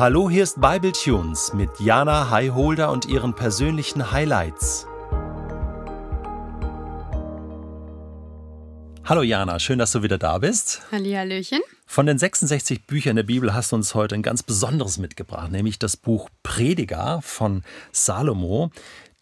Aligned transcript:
Hallo, 0.00 0.30
hier 0.30 0.44
ist 0.44 0.58
Bible 0.58 0.92
Tunes 0.92 1.52
mit 1.52 1.68
Jana 1.78 2.30
Highholder 2.30 2.90
und 2.90 3.04
ihren 3.04 3.34
persönlichen 3.34 4.10
Highlights. 4.12 4.86
Hallo 9.04 9.20
Jana, 9.20 9.58
schön, 9.58 9.78
dass 9.78 9.92
du 9.92 10.02
wieder 10.02 10.16
da 10.16 10.38
bist. 10.38 10.80
Hallihallöchen. 10.90 11.60
Von 11.84 12.06
den 12.06 12.16
66 12.16 12.86
Büchern 12.86 13.16
der 13.16 13.24
Bibel 13.24 13.52
hast 13.52 13.72
du 13.72 13.76
uns 13.76 13.94
heute 13.94 14.14
ein 14.14 14.22
ganz 14.22 14.42
besonderes 14.42 14.96
mitgebracht, 14.96 15.50
nämlich 15.50 15.78
das 15.78 15.98
Buch 15.98 16.30
Prediger 16.42 17.20
von 17.20 17.62
Salomo 17.92 18.70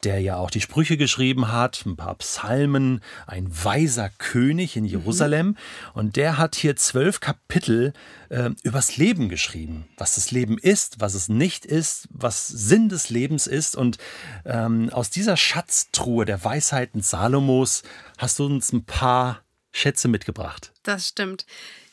der 0.05 0.21
ja 0.21 0.37
auch 0.37 0.51
die 0.51 0.61
Sprüche 0.61 0.97
geschrieben 0.97 1.51
hat, 1.51 1.85
ein 1.85 1.97
paar 1.97 2.15
Psalmen, 2.17 3.01
ein 3.27 3.49
weiser 3.51 4.11
König 4.11 4.77
in 4.77 4.85
Jerusalem. 4.85 5.47
Mhm. 5.49 5.57
Und 5.95 6.17
der 6.17 6.39
hat 6.39 6.55
hier 6.55 6.77
zwölf 6.77 7.21
Kapitel 7.21 7.93
äh, 8.29 8.51
übers 8.63 8.97
Leben 8.97 9.29
geschrieben. 9.29 9.89
Was 9.97 10.15
das 10.15 10.31
Leben 10.31 10.59
ist, 10.59 11.01
was 11.01 11.15
es 11.15 11.29
nicht 11.29 11.65
ist, 11.65 12.09
was 12.11 12.47
Sinn 12.47 12.89
des 12.89 13.11
Lebens 13.11 13.47
ist. 13.47 13.77
Und 13.77 13.99
ähm, 14.45 14.91
aus 14.91 15.11
dieser 15.11 15.37
Schatztruhe 15.37 16.25
der 16.25 16.45
Weisheiten 16.45 17.03
Salomos 17.03 17.83
hast 18.19 18.39
du 18.39 18.47
uns 18.47 18.73
ein 18.73 18.85
paar 18.85 19.43
Schätze 19.73 20.09
mitgebracht. 20.09 20.73
Das 20.83 21.09
stimmt. 21.09 21.45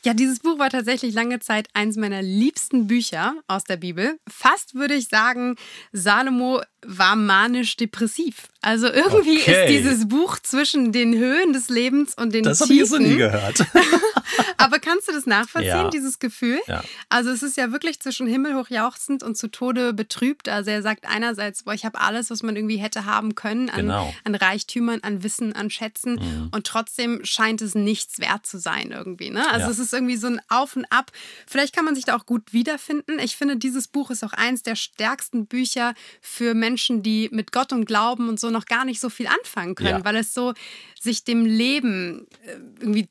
Ja, 0.06 0.14
dieses 0.14 0.38
Buch 0.38 0.60
war 0.60 0.70
tatsächlich 0.70 1.16
lange 1.16 1.40
Zeit 1.40 1.68
eins 1.74 1.98
meiner 1.98 2.22
liebsten 2.22 2.86
Bücher 2.86 3.34
aus 3.48 3.64
der 3.64 3.78
Bibel. 3.78 4.20
Fast 4.30 4.76
würde 4.76 4.94
ich 4.94 5.08
sagen, 5.08 5.56
Salomo 5.94 6.62
war 6.86 7.16
manisch-depressiv. 7.16 8.50
Also 8.66 8.88
irgendwie 8.88 9.38
okay. 9.38 9.66
ist 9.66 9.70
dieses 9.70 10.08
Buch 10.08 10.40
zwischen 10.40 10.92
den 10.92 11.14
Höhen 11.14 11.54
des 11.54 11.70
Lebens 11.70 12.16
und 12.16 12.34
den 12.34 12.44
das 12.44 12.58
Tiefen. 12.58 12.80
Das 12.80 12.92
habe 12.92 13.04
ich 13.04 13.08
so 13.08 13.14
nie 13.14 13.18
gehört. 13.18 13.64
Aber 14.58 14.80
kannst 14.80 15.08
du 15.08 15.12
das 15.12 15.28
nachvollziehen, 15.28 15.70
ja. 15.70 15.90
dieses 15.92 16.18
Gefühl? 16.18 16.60
Ja. 16.66 16.84
Also 17.08 17.30
es 17.30 17.44
ist 17.44 17.58
ja 17.58 17.72
wirklich 17.72 18.00
zwischen 18.00 18.26
himmelhoch 18.26 18.72
jauchzend 18.72 19.22
und 19.22 19.38
zu 19.38 19.50
Tode 19.50 19.94
betrübt. 19.94 20.50
Also 20.50 20.72
er 20.72 20.82
sagt 20.82 21.06
einerseits, 21.08 21.62
boah, 21.62 21.76
ich 21.76 21.86
habe 21.86 22.02
alles, 22.02 22.32
was 22.32 22.42
man 22.42 22.56
irgendwie 22.56 22.78
hätte 22.78 23.06
haben 23.06 23.36
können 23.36 23.70
an, 23.70 23.82
genau. 23.82 24.14
an 24.24 24.34
Reichtümern, 24.34 25.02
an 25.04 25.22
Wissen, 25.22 25.54
an 25.54 25.70
Schätzen. 25.70 26.16
Mhm. 26.16 26.50
Und 26.52 26.66
trotzdem 26.66 27.24
scheint 27.24 27.62
es 27.62 27.76
nichts 27.76 28.20
wert 28.20 28.48
zu 28.48 28.58
sein 28.58 28.90
irgendwie. 28.90 29.30
Ne? 29.30 29.48
Also 29.52 29.68
ja. 29.68 29.72
es 29.72 29.78
ist 29.78 29.94
irgendwie 29.94 30.18
so 30.18 30.26
ein 30.26 30.42
Auf 30.50 30.76
und 30.76 30.86
Ab. 30.92 31.12
Vielleicht 31.46 31.76
kann 31.76 31.86
man 31.86 31.94
sich 31.94 32.06
da 32.06 32.16
auch 32.16 32.26
gut 32.26 32.52
wiederfinden. 32.52 33.20
Ich 33.20 33.36
finde, 33.36 33.58
dieses 33.58 33.88
Buch 33.88 34.10
ist 34.10 34.24
auch 34.24 34.34
eins 34.34 34.64
der 34.64 34.76
stärksten 34.76 35.46
Bücher 35.46 35.94
für 36.20 36.56
Menschen, 36.56 37.04
die 37.04 37.30
mit 37.32 37.52
Gott 37.52 37.72
und 37.72 37.86
Glauben 37.86 38.28
und 38.28 38.40
so 38.40 38.55
noch 38.56 38.66
gar 38.66 38.86
nicht 38.86 39.00
so 39.00 39.10
viel 39.10 39.28
anfangen 39.28 39.76
können, 39.76 40.00
ja. 40.00 40.06
weil 40.06 40.16
es 40.16 40.34
so 40.34 40.54
sich 41.00 41.24
dem 41.24 41.46
Leben 41.46 42.28
äh, 42.46 42.54
irgendwie 42.80 43.10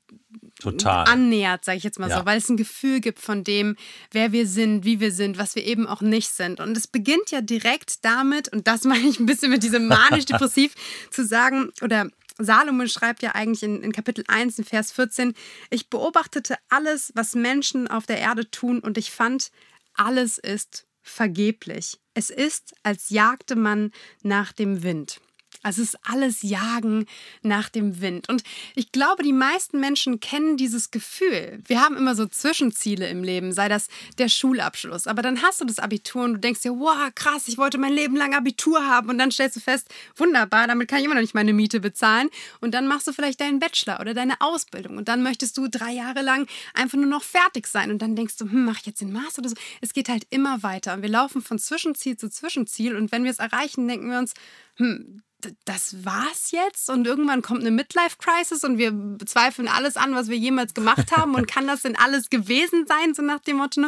Total. 0.60 1.06
annähert, 1.06 1.64
sage 1.64 1.78
ich 1.78 1.84
jetzt 1.84 1.98
mal 1.98 2.08
Ja. 2.08 2.20
so, 2.20 2.26
weil 2.26 2.38
es 2.38 2.48
ein 2.48 2.56
Gefühl 2.56 3.00
gibt 3.00 3.20
von 3.20 3.44
dem, 3.44 3.76
wer 4.10 4.32
wir 4.32 4.46
sind, 4.46 4.84
wie 4.84 5.00
wir 5.00 5.12
sind, 5.12 5.38
was 5.38 5.54
wir 5.54 5.64
eben 5.64 5.86
auch 5.86 6.00
nicht 6.00 6.30
sind. 6.30 6.60
Und 6.60 6.76
es 6.76 6.86
beginnt 6.86 7.30
ja 7.30 7.40
direkt 7.40 8.04
damit, 8.04 8.48
und 8.48 8.66
das 8.66 8.84
meine 8.84 9.06
ich 9.08 9.20
ein 9.20 9.26
bisschen 9.26 9.50
mit 9.50 9.62
diesem 9.62 9.86
manisch-depressiv, 9.86 10.74
zu 11.10 11.24
sagen, 11.24 11.70
oder 11.82 12.08
Salomon 12.38 12.88
schreibt 12.88 13.22
ja 13.22 13.32
eigentlich 13.32 13.62
in, 13.62 13.82
in 13.82 13.92
Kapitel 13.92 14.24
1, 14.26 14.58
in 14.58 14.64
Vers 14.64 14.92
14, 14.92 15.34
ich 15.70 15.88
beobachtete 15.88 16.56
alles, 16.68 17.12
was 17.14 17.34
Menschen 17.34 17.86
auf 17.86 18.06
der 18.06 18.18
Erde 18.18 18.50
tun, 18.50 18.80
und 18.80 18.98
ich 18.98 19.10
fand, 19.10 19.50
alles 19.94 20.38
ist 20.38 20.86
vergeblich. 21.02 21.98
Es 22.14 22.30
ist, 22.30 22.74
als 22.82 23.10
jagte 23.10 23.56
man 23.56 23.92
nach 24.22 24.52
dem 24.52 24.82
Wind. 24.82 25.20
Also 25.64 25.82
es 25.82 25.94
ist 25.94 26.00
alles 26.04 26.42
Jagen 26.42 27.06
nach 27.42 27.70
dem 27.70 28.00
Wind. 28.00 28.28
Und 28.28 28.44
ich 28.74 28.92
glaube, 28.92 29.22
die 29.22 29.32
meisten 29.32 29.80
Menschen 29.80 30.20
kennen 30.20 30.56
dieses 30.56 30.90
Gefühl. 30.90 31.58
Wir 31.66 31.80
haben 31.80 31.96
immer 31.96 32.14
so 32.14 32.26
Zwischenziele 32.26 33.08
im 33.08 33.24
Leben, 33.24 33.52
sei 33.52 33.68
das 33.68 33.88
der 34.18 34.28
Schulabschluss. 34.28 35.06
Aber 35.06 35.22
dann 35.22 35.42
hast 35.42 35.60
du 35.60 35.64
das 35.64 35.78
Abitur 35.78 36.24
und 36.24 36.34
du 36.34 36.40
denkst 36.40 36.60
dir, 36.60 36.78
wow, 36.78 37.10
krass, 37.14 37.48
ich 37.48 37.56
wollte 37.56 37.78
mein 37.78 37.94
Leben 37.94 38.14
lang 38.14 38.34
Abitur 38.34 38.86
haben. 38.86 39.08
Und 39.08 39.18
dann 39.18 39.30
stellst 39.30 39.56
du 39.56 39.60
fest, 39.60 39.88
wunderbar, 40.16 40.66
damit 40.66 40.88
kann 40.88 40.98
ich 40.98 41.06
immer 41.06 41.14
noch 41.14 41.22
nicht 41.22 41.34
meine 41.34 41.54
Miete 41.54 41.80
bezahlen. 41.80 42.28
Und 42.60 42.72
dann 42.74 42.86
machst 42.86 43.06
du 43.06 43.12
vielleicht 43.12 43.40
deinen 43.40 43.58
Bachelor 43.58 44.00
oder 44.00 44.12
deine 44.12 44.40
Ausbildung. 44.42 44.98
Und 44.98 45.08
dann 45.08 45.22
möchtest 45.22 45.56
du 45.56 45.68
drei 45.68 45.92
Jahre 45.92 46.20
lang 46.20 46.46
einfach 46.74 46.98
nur 46.98 47.06
noch 47.06 47.22
fertig 47.22 47.66
sein. 47.66 47.90
Und 47.90 48.02
dann 48.02 48.16
denkst 48.16 48.36
du, 48.36 48.44
hm, 48.44 48.66
mach 48.66 48.80
ich 48.80 48.86
jetzt 48.86 49.00
den 49.00 49.12
Master 49.12 49.40
oder 49.40 49.48
so. 49.48 49.56
Es 49.80 49.94
geht 49.94 50.10
halt 50.10 50.26
immer 50.28 50.62
weiter. 50.62 50.92
Und 50.92 51.00
wir 51.00 51.08
laufen 51.08 51.40
von 51.40 51.58
Zwischenziel 51.58 52.18
zu 52.18 52.28
Zwischenziel. 52.28 52.96
Und 52.96 53.12
wenn 53.12 53.24
wir 53.24 53.30
es 53.30 53.38
erreichen, 53.38 53.88
denken 53.88 54.10
wir 54.10 54.18
uns, 54.18 54.34
hm, 54.76 55.22
das 55.64 56.04
war's 56.04 56.50
jetzt 56.50 56.88
und 56.90 57.06
irgendwann 57.06 57.42
kommt 57.42 57.60
eine 57.60 57.70
Midlife-Crisis 57.70 58.64
und 58.64 58.78
wir 58.78 58.92
bezweifeln 58.92 59.68
alles 59.68 59.96
an, 59.96 60.14
was 60.14 60.28
wir 60.28 60.36
jemals 60.36 60.74
gemacht 60.74 61.12
haben 61.16 61.34
und 61.34 61.46
kann 61.54 61.66
das 61.66 61.82
denn 61.82 61.96
alles 61.96 62.30
gewesen 62.30 62.86
sein, 62.86 63.14
so 63.14 63.22
nach 63.22 63.40
dem 63.40 63.58
Motto. 63.58 63.82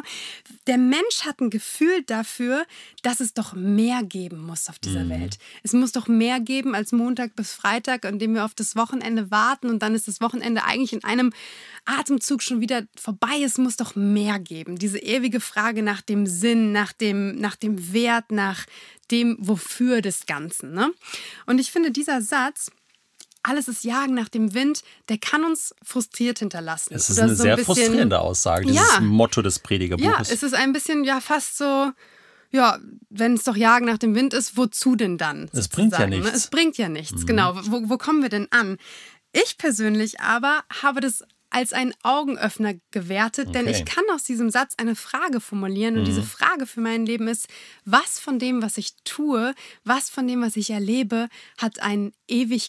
Der 0.66 0.78
Mensch 0.78 1.24
hat 1.24 1.40
ein 1.40 1.50
Gefühl 1.50 2.02
dafür, 2.02 2.66
dass 3.02 3.20
es 3.20 3.34
doch 3.34 3.54
mehr 3.54 4.02
geben 4.02 4.40
muss 4.40 4.68
auf 4.68 4.78
dieser 4.78 5.04
Mhm. 5.04 5.10
Welt. 5.10 5.38
Es 5.62 5.72
muss 5.72 5.92
doch 5.92 6.08
mehr 6.08 6.40
geben 6.40 6.74
als 6.74 6.92
Montag 6.92 7.36
bis 7.36 7.52
Freitag, 7.52 8.04
an 8.04 8.18
dem 8.18 8.34
wir 8.34 8.44
auf 8.44 8.54
das 8.54 8.76
Wochenende 8.76 9.30
warten 9.30 9.70
und 9.70 9.80
dann 9.80 9.94
ist 9.94 10.08
das 10.08 10.20
Wochenende 10.20 10.64
eigentlich 10.64 10.92
in 10.92 11.04
einem 11.04 11.32
Atemzug 11.84 12.42
schon 12.42 12.60
wieder 12.60 12.82
vorbei. 13.00 13.42
Es 13.44 13.58
muss 13.58 13.76
doch 13.76 13.94
mehr 13.94 14.38
geben. 14.40 14.76
Diese 14.76 14.98
ewige 14.98 15.40
Frage 15.40 15.82
nach 15.82 16.02
dem 16.02 16.26
Sinn, 16.26 16.72
nach 16.72 16.92
dem, 16.92 17.36
nach 17.36 17.56
dem 17.56 17.92
Wert, 17.92 18.32
nach 18.32 18.66
dem 19.10 19.36
Wofür 19.40 20.00
des 20.02 20.26
Ganzen. 20.26 20.72
Ne? 20.72 20.90
Und 21.46 21.58
ich 21.58 21.70
finde, 21.70 21.90
dieser 21.90 22.20
Satz, 22.22 22.70
alles 23.42 23.68
ist 23.68 23.84
Jagen 23.84 24.14
nach 24.14 24.28
dem 24.28 24.54
Wind, 24.54 24.82
der 25.08 25.18
kann 25.18 25.44
uns 25.44 25.72
frustriert 25.82 26.40
hinterlassen. 26.40 26.94
Es 26.94 27.08
ist 27.10 27.16
Oder 27.18 27.26
eine 27.28 27.36
so 27.36 27.42
sehr 27.44 27.52
ein 27.52 27.56
bisschen- 27.58 27.74
frustrierende 27.76 28.18
Aussage, 28.20 28.66
dieses 28.66 28.94
Ja. 28.94 29.00
Motto 29.00 29.40
des 29.42 29.56
Ja, 29.56 29.62
Predigerbuches. 29.62 30.30
es 30.30 30.42
ist 30.42 30.54
ein 30.54 30.72
bisschen 30.72 31.04
ja 31.04 31.20
fast 31.20 31.56
so, 31.56 31.92
ja, 32.50 32.78
wenn 33.10 33.34
es 33.34 33.44
doch 33.44 33.56
Jagen 33.56 33.86
nach 33.86 33.98
dem 33.98 34.14
Wind 34.16 34.34
ist, 34.34 34.56
wozu 34.56 34.96
denn 34.96 35.16
dann? 35.18 35.48
Es 35.52 35.68
bringt 35.68 35.92
ja 35.92 36.00
ne? 36.06 36.16
nichts. 36.16 36.30
Mhm. 36.30 36.34
Es 36.36 36.46
bringt 36.48 36.76
ja 36.78 36.88
nichts, 36.88 37.24
genau. 37.26 37.54
Wo, 37.66 37.88
wo 37.88 37.96
kommen 37.98 38.22
wir 38.22 38.30
denn 38.30 38.48
an? 38.50 38.78
Ich 39.32 39.58
persönlich 39.58 40.18
aber 40.20 40.64
habe 40.82 41.00
das 41.00 41.22
als 41.50 41.72
einen 41.72 41.94
Augenöffner 42.02 42.74
gewertet, 42.90 43.54
denn 43.54 43.66
Okay. 43.68 43.76
ich 43.78 43.84
kann 43.84 44.04
aus 44.12 44.24
diesem 44.24 44.50
Satz 44.50 44.74
eine 44.76 44.94
Frage 44.96 45.40
formulieren 45.40 45.96
und 45.98 46.04
diese 46.06 46.20
Mhm. 46.20 46.26
Frage 46.26 46.66
für 46.66 46.80
mein 46.80 47.06
Leben 47.06 47.28
ist, 47.28 47.46
was 47.84 48.18
von 48.18 48.38
dem, 48.38 48.62
was 48.62 48.76
ich 48.78 48.94
tue, 49.04 49.54
was 49.84 50.10
von 50.10 50.26
dem, 50.26 50.42
was 50.42 50.56
ich 50.56 50.70
erlebe, 50.70 51.28
hat 51.58 51.80
einen 51.80 52.12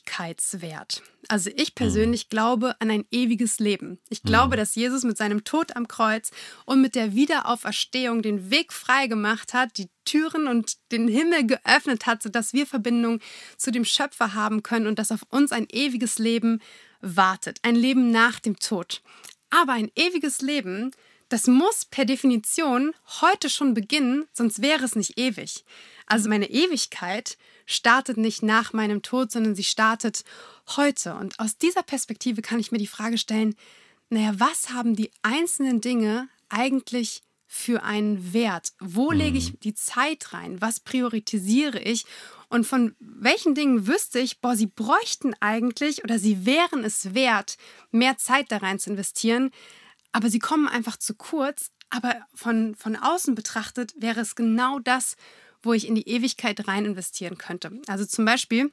Ewigkeitswert. 0.07 1.01
Also 1.29 1.49
ich 1.55 1.75
persönlich 1.75 2.29
glaube 2.29 2.75
an 2.79 2.89
ein 2.89 3.05
ewiges 3.11 3.59
Leben. 3.59 3.99
Ich 4.09 4.23
glaube, 4.23 4.55
dass 4.55 4.75
Jesus 4.75 5.03
mit 5.03 5.17
seinem 5.17 5.44
Tod 5.44 5.75
am 5.75 5.88
Kreuz 5.89 6.31
und 6.65 6.81
mit 6.81 6.95
der 6.95 7.15
Wiederauferstehung 7.15 8.21
den 8.21 8.49
Weg 8.49 8.71
frei 8.71 9.07
gemacht 9.07 9.53
hat, 9.53 9.77
die 9.77 9.89
Türen 10.05 10.47
und 10.47 10.77
den 10.94 11.09
Himmel 11.09 11.45
geöffnet 11.45 12.05
hat, 12.05 12.23
sodass 12.23 12.53
wir 12.53 12.65
Verbindung 12.65 13.19
zu 13.57 13.71
dem 13.71 13.83
Schöpfer 13.83 14.33
haben 14.35 14.63
können 14.63 14.88
und 14.88 14.99
dass 14.99 15.11
auf 15.11 15.23
uns 15.29 15.51
ein 15.51 15.67
ewiges 15.69 16.17
Leben 16.17 16.61
wartet. 17.01 17.59
Ein 17.63 17.75
Leben 17.75 18.11
nach 18.11 18.39
dem 18.39 18.57
Tod. 18.59 19.01
Aber 19.49 19.73
ein 19.73 19.91
ewiges 19.95 20.41
Leben, 20.41 20.91
das 21.29 21.47
muss 21.47 21.85
per 21.85 22.05
Definition 22.05 22.93
heute 23.21 23.49
schon 23.49 23.73
beginnen, 23.73 24.25
sonst 24.33 24.61
wäre 24.61 24.85
es 24.85 24.95
nicht 24.95 25.17
ewig. 25.17 25.65
Also 26.05 26.29
meine 26.29 26.49
Ewigkeit 26.49 27.37
startet 27.65 28.17
nicht 28.17 28.43
nach 28.43 28.71
meinem 28.73 29.01
Tod, 29.01 29.31
sondern 29.31 29.55
sie 29.55 29.63
startet 29.63 30.23
heute. 30.75 31.15
Und 31.15 31.39
aus 31.39 31.57
dieser 31.57 31.83
Perspektive 31.83 32.41
kann 32.41 32.59
ich 32.59 32.71
mir 32.71 32.77
die 32.77 32.87
Frage 32.87 33.17
stellen, 33.17 33.55
naja, 34.09 34.33
was 34.37 34.69
haben 34.69 34.95
die 34.95 35.11
einzelnen 35.21 35.81
Dinge 35.81 36.29
eigentlich 36.47 37.23
für 37.47 37.83
einen 37.83 38.33
Wert? 38.33 38.73
Wo 38.79 39.11
lege 39.11 39.37
ich 39.37 39.57
die 39.59 39.73
Zeit 39.73 40.33
rein? 40.33 40.61
Was 40.61 40.81
priorisiere 40.81 41.79
ich? 41.79 42.05
Und 42.49 42.65
von 42.65 42.95
welchen 42.99 43.55
Dingen 43.55 43.87
wüsste 43.87 44.19
ich, 44.19 44.39
boah, 44.41 44.55
sie 44.55 44.67
bräuchten 44.67 45.33
eigentlich 45.39 46.03
oder 46.03 46.19
sie 46.19 46.45
wären 46.45 46.83
es 46.83 47.13
wert, 47.13 47.57
mehr 47.91 48.17
Zeit 48.17 48.51
da 48.51 48.57
rein 48.57 48.79
zu 48.79 48.89
investieren, 48.91 49.51
aber 50.11 50.29
sie 50.29 50.39
kommen 50.39 50.67
einfach 50.67 50.97
zu 50.97 51.15
kurz. 51.15 51.71
Aber 51.89 52.15
von, 52.33 52.75
von 52.75 52.97
außen 52.97 53.33
betrachtet 53.33 53.93
wäre 53.97 54.19
es 54.19 54.35
genau 54.35 54.79
das, 54.79 55.15
wo 55.61 55.73
ich 55.73 55.88
in 55.88 55.95
die 55.95 56.07
Ewigkeit 56.07 56.67
rein 56.67 56.85
investieren 56.85 57.38
könnte. 57.38 57.81
Also 57.88 58.05
zum 58.05 58.25
Beispiel 58.25 58.71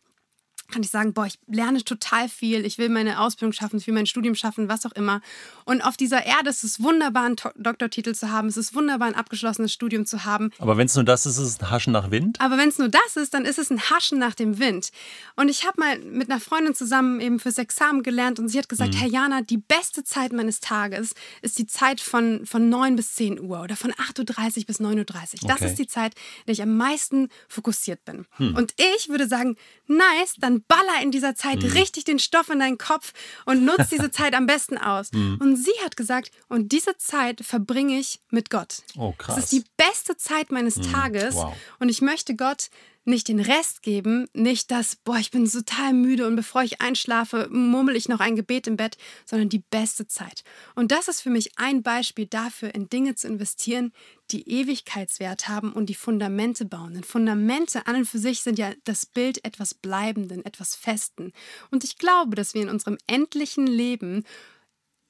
kann 0.69 0.83
ich 0.83 0.91
sagen, 0.91 1.13
boah, 1.13 1.27
ich 1.27 1.39
lerne 1.47 1.83
total 1.85 2.29
viel, 2.29 2.65
ich 2.65 2.79
will 2.79 2.89
meine 2.89 3.21
Ausbildung 3.21 3.53
schaffen, 3.53 3.79
ich 3.79 3.87
will 3.87 3.95
mein 3.95 4.07
Studium 4.07 4.35
schaffen, 4.35 4.69
was 4.69 4.87
auch 4.87 4.93
immer. 4.93 5.21
Und 5.65 5.83
auf 5.83 5.97
dieser 5.97 6.25
Erde 6.25 6.51
ist 6.51 6.65
es 6.65 6.83
wunderbar, 6.83 7.25
einen 7.25 7.37
To- 7.37 7.51
Doktortitel 7.57 8.15
zu 8.15 8.31
haben, 8.31 8.49
es 8.49 8.57
ist 8.57 8.75
wunderbar, 8.75 9.09
ein 9.09 9.15
abgeschlossenes 9.15 9.73
Studium 9.73 10.07
zu 10.07 10.25
haben. 10.25 10.51
Aber 10.59 10.77
wenn 10.77 10.87
es 10.87 10.95
nur 10.95 11.05
das 11.05 11.27
ist, 11.27 11.39
ist 11.39 11.47
es 11.47 11.61
ein 11.61 11.71
Haschen 11.71 11.93
nach 11.93 12.11
Wind. 12.11 12.41
Aber 12.41 12.57
wenn 12.59 12.69
es 12.69 12.79
nur 12.79 12.89
das 12.89 13.17
ist, 13.17 13.35
dann 13.35 13.45
ist 13.45 13.59
es 13.59 13.71
ein 13.71 13.81
Haschen 13.91 14.19
nach 14.19 14.35
dem 14.35 14.59
Wind. 14.59 14.91
Und 15.37 15.49
ich 15.49 15.67
habe 15.67 15.79
mal 15.81 15.99
mit 16.01 16.31
einer 16.31 16.41
Freundin 16.41 16.75
zusammen 16.75 17.21
eben 17.21 17.39
fürs 17.41 17.59
Examen 17.59 18.03
gelernt 18.03 18.39
und 18.39 18.49
sie 18.49 18.59
hat 18.59 18.69
gesagt, 18.69 18.95
Herr 18.97 19.09
Jana, 19.09 19.43
die 19.43 19.59
beste 19.59 20.05
Zeit 20.05 20.33
meines 20.33 20.61
Tages 20.61 21.15
ist 21.43 21.59
die 21.59 21.67
Zeit 21.67 22.01
von, 22.01 22.47
von 22.47 22.69
9 22.69 22.97
bis 22.97 23.15
10 23.15 23.41
Uhr 23.41 23.61
oder 23.61 23.77
von 23.77 23.93
8.30 23.93 24.59
Uhr 24.61 24.65
bis 24.67 24.81
9.30 24.81 25.43
Uhr. 25.43 25.49
Das 25.49 25.57
Okay. 25.57 25.67
ist 25.67 25.79
die 25.79 25.87
Zeit, 25.87 26.15
in 26.15 26.47
der 26.49 26.53
ich 26.55 26.63
am 26.63 26.77
meisten 26.77 27.29
fokussiert 27.49 28.05
bin. 28.05 28.27
Und 28.39 28.75
ich 28.97 29.09
würde 29.09 29.29
sagen, 29.29 29.57
nice, 29.87 30.35
dann 30.39 30.54
dann 30.55 30.65
baller 30.67 31.03
in 31.03 31.11
dieser 31.11 31.35
Zeit 31.35 31.63
mhm. 31.63 31.71
richtig 31.71 32.05
den 32.05 32.19
Stoff 32.19 32.49
in 32.51 32.59
deinen 32.59 32.79
Kopf 32.79 33.13
und 33.45 33.65
nutz 33.65 33.89
diese 33.91 34.11
Zeit 34.11 34.35
am 34.35 34.47
besten 34.47 34.79
aus. 34.79 35.13
Mhm. 35.13 35.39
Und 35.41 35.57
sie 35.57 35.73
hat 35.85 35.97
gesagt, 35.97 36.31
und 36.49 36.73
diese 36.73 36.97
Zeit 36.97 37.41
verbringe 37.43 37.99
ich 37.99 38.21
mit 38.31 38.51
Gott. 38.51 38.83
Oh, 38.97 39.13
krass. 39.17 39.37
Das 39.37 39.45
ist 39.45 39.53
die 39.53 39.65
beste 39.77 40.17
Zeit 40.17 40.51
meines 40.51 40.77
mhm. 40.77 40.93
Tages 40.93 41.35
wow. 41.35 41.55
und 41.79 41.89
ich 41.89 42.01
möchte 42.01 42.35
Gott 42.35 42.69
nicht 43.05 43.29
den 43.29 43.41
Rest 43.41 43.83
geben, 43.83 44.29
nicht 44.33 44.71
das, 44.71 44.97
boah, 44.97 45.19
ich 45.19 45.31
bin 45.31 45.49
total 45.49 45.93
müde 45.93 46.27
und 46.27 46.37
bevor 46.37 46.63
ich 46.63 46.81
einschlafe, 46.81 47.49
murmel 47.51 47.97
ich 47.97 48.09
noch 48.09 48.21
ein 48.21 48.37
Gebet 48.37 48.67
im 48.67 48.77
Bett, 48.77 48.97
sondern 49.25 49.49
die 49.49 49.63
beste 49.71 50.07
Zeit. 50.07 50.43
Und 50.75 50.91
das 50.91 51.09
ist 51.09 51.21
für 51.21 51.31
mich 51.31 51.53
ein 51.57 51.83
Beispiel 51.83 52.27
dafür, 52.27 52.75
in 52.75 52.89
Dinge 52.89 53.15
zu 53.15 53.29
investieren, 53.29 53.93
die 54.31 54.49
Ewigkeitswert 54.49 55.49
haben 55.49 55.73
und 55.73 55.87
die 55.87 55.95
Fundamente 55.95 56.65
bauen. 56.65 56.95
Denn 56.95 57.05
Fundamente 57.05 57.87
an 57.87 57.97
und 57.97 58.07
für 58.07 58.19
sich 58.19 58.41
sind 58.41 58.59
ja 58.59 58.73
das 58.85 59.07
Bild 59.07 59.45
etwas 59.45 59.75
Bleibenden, 59.75 60.45
etwas 60.45 60.75
Festen. 60.75 61.33
Und 61.71 61.85
ich 61.85 61.99
glaube, 61.99 62.35
dass 62.37 62.55
wir 62.55 62.63
in 62.63 62.71
unserem 62.71 62.97
endlichen 63.07 63.67
Leben 63.67 64.25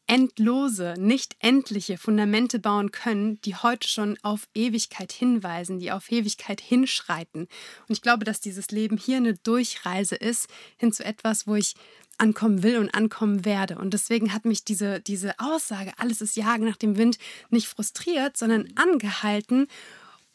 endlose, 0.07 0.95
nicht 0.99 1.37
endliche 1.39 1.97
Fundamente 1.97 2.59
bauen 2.59 2.91
können, 2.91 3.41
die 3.43 3.57
heute 3.57 3.89
schon 3.89 4.19
auf 4.23 4.49
Ewigkeit 4.55 5.13
hinweisen, 5.13 5.79
die 5.79 5.93
auf 5.93 6.11
Ewigkeit 6.11 6.61
hinschreiten. 6.61 7.43
Und 7.43 7.93
ich 7.95 8.03
glaube, 8.03 8.25
dass 8.25 8.41
dieses 8.41 8.71
Leben 8.71 8.97
hier 8.97 9.17
eine 9.17 9.35
Durchreise 9.35 10.17
ist 10.17 10.49
hin 10.77 10.93
zu 10.93 11.05
etwas, 11.05 11.47
wo 11.47 11.55
ich 11.55 11.75
ankommen 12.19 12.63
will 12.63 12.79
und 12.79 12.95
ankommen 12.95 13.45
werde. 13.45 13.79
Und 13.79 13.95
deswegen 13.95 14.33
hat 14.33 14.45
mich 14.45 14.65
diese, 14.65 15.01
diese 15.01 15.39
Aussage, 15.39 15.93
alles 15.99 16.21
ist 16.21 16.37
Jagen 16.37 16.65
nach 16.65 16.77
dem 16.77 16.97
Wind, 16.97 17.19
nicht 17.51 17.67
frustriert, 17.67 18.37
sondern 18.37 18.69
angehalten 18.77 19.67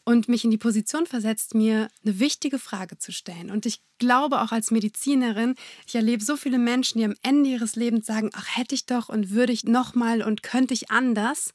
und 0.04 0.28
mich 0.28 0.44
in 0.44 0.50
die 0.50 0.58
Position 0.58 1.06
versetzt, 1.06 1.54
mir 1.54 1.88
eine 2.04 2.18
wichtige 2.18 2.58
Frage 2.58 2.98
zu 2.98 3.12
stellen. 3.12 3.50
Und 3.50 3.66
ich 3.66 3.80
glaube 3.98 4.40
auch 4.40 4.50
als 4.50 4.70
Medizinerin, 4.70 5.54
ich 5.86 5.94
erlebe 5.94 6.24
so 6.24 6.36
viele 6.36 6.58
Menschen, 6.58 6.98
die 6.98 7.04
am 7.04 7.14
Ende 7.22 7.50
ihres 7.50 7.76
Lebens 7.76 8.06
sagen, 8.06 8.30
ach 8.32 8.56
hätte 8.56 8.74
ich 8.74 8.86
doch 8.86 9.08
und 9.08 9.30
würde 9.30 9.52
ich 9.52 9.64
noch 9.64 9.94
mal 9.94 10.22
und 10.22 10.42
könnte 10.42 10.74
ich 10.74 10.90
anders. 10.90 11.52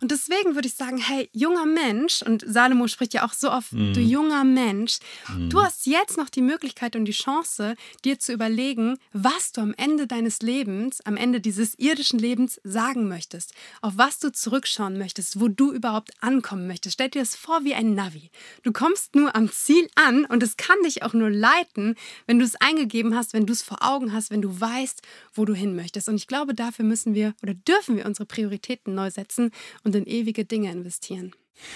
Und 0.00 0.10
deswegen 0.10 0.54
würde 0.54 0.68
ich 0.68 0.74
sagen, 0.74 0.98
hey, 0.98 1.28
junger 1.32 1.66
Mensch, 1.66 2.22
und 2.22 2.44
Salomo 2.46 2.88
spricht 2.88 3.14
ja 3.14 3.26
auch 3.26 3.32
so 3.32 3.50
oft, 3.50 3.72
mm. 3.72 3.92
du 3.92 4.00
junger 4.00 4.44
Mensch, 4.44 4.98
mm. 5.28 5.48
du 5.50 5.62
hast 5.62 5.86
jetzt 5.86 6.16
noch 6.16 6.28
die 6.28 6.42
Möglichkeit 6.42 6.96
und 6.96 7.04
die 7.04 7.12
Chance, 7.12 7.76
dir 8.04 8.18
zu 8.18 8.32
überlegen, 8.32 8.98
was 9.12 9.52
du 9.52 9.60
am 9.60 9.74
Ende 9.76 10.06
deines 10.06 10.40
Lebens, 10.40 11.00
am 11.02 11.16
Ende 11.16 11.40
dieses 11.40 11.78
irdischen 11.78 12.18
Lebens 12.18 12.60
sagen 12.64 13.08
möchtest, 13.08 13.52
auf 13.82 13.94
was 13.96 14.18
du 14.18 14.32
zurückschauen 14.32 14.98
möchtest, 14.98 15.40
wo 15.40 15.48
du 15.48 15.72
überhaupt 15.72 16.12
ankommen 16.20 16.66
möchtest. 16.66 16.94
Stell 16.94 17.10
dir 17.10 17.20
das 17.20 17.36
vor 17.36 17.64
wie 17.64 17.74
ein 17.74 17.94
Navi. 17.94 18.30
Du 18.62 18.72
kommst 18.72 19.14
nur 19.14 19.34
am 19.34 19.50
Ziel 19.50 19.88
an 19.94 20.24
und 20.24 20.42
es 20.42 20.56
kann 20.56 20.76
dich 20.84 21.02
auch 21.02 21.12
nur 21.12 21.30
leiten 21.30 21.96
wenn 22.26 22.38
du 22.38 22.44
es 22.44 22.56
eingegeben 22.56 23.14
hast, 23.14 23.32
wenn 23.32 23.46
du 23.46 23.52
es 23.52 23.62
vor 23.62 23.78
Augen 23.80 24.12
hast, 24.12 24.30
wenn 24.30 24.42
du 24.42 24.60
weißt, 24.60 25.02
wo 25.34 25.44
du 25.44 25.54
hin 25.54 25.76
möchtest. 25.76 26.08
Und 26.08 26.16
ich 26.16 26.26
glaube, 26.26 26.54
dafür 26.54 26.84
müssen 26.84 27.14
wir 27.14 27.34
oder 27.42 27.54
dürfen 27.54 27.96
wir 27.96 28.06
unsere 28.06 28.26
Prioritäten 28.26 28.94
neu 28.94 29.10
setzen 29.10 29.50
und 29.86 29.94
in 29.94 30.04
ewige 30.04 30.44
Dinge 30.44 30.70
investieren. 30.70 31.32